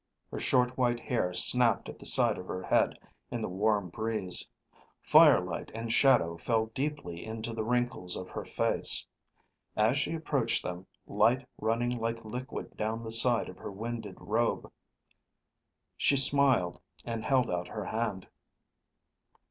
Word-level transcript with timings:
Her 0.31 0.39
short 0.39 0.79
white 0.79 0.99
hair 0.99 1.31
snapped 1.31 1.87
at 1.87 1.99
the 1.99 2.07
side 2.07 2.39
of 2.39 2.47
her 2.47 2.63
head 2.63 2.97
in 3.29 3.39
the 3.39 3.47
warm 3.47 3.89
breeze. 3.89 4.49
Firelight 4.99 5.69
and 5.75 5.93
shadow 5.93 6.37
fell 6.37 6.65
deeply 6.73 7.23
into 7.23 7.53
the 7.53 7.63
wrinkles 7.63 8.15
of 8.15 8.27
her 8.29 8.43
face. 8.43 9.05
As 9.77 9.99
she 9.99 10.15
approached 10.15 10.63
them, 10.63 10.87
light 11.05 11.47
running 11.59 11.95
like 11.99 12.25
liquid 12.25 12.75
down 12.77 13.03
the 13.03 13.11
side 13.11 13.47
of 13.47 13.57
her 13.59 13.71
winded 13.71 14.17
robe, 14.19 14.71
she 15.95 16.17
smiled 16.17 16.81
and 17.05 17.23
held 17.23 17.51
out 17.51 17.67
her 17.67 17.85
hand. 17.85 18.25